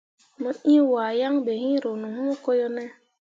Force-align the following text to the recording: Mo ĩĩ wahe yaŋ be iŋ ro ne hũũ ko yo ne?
Mo 0.41 0.49
ĩĩ 0.73 0.77
wahe 0.91 1.13
yaŋ 1.21 1.35
be 1.45 1.51
iŋ 1.67 1.75
ro 1.83 1.91
ne 2.01 2.07
hũũ 2.15 2.33
ko 2.43 2.51
yo 2.59 2.67
ne? 2.75 2.83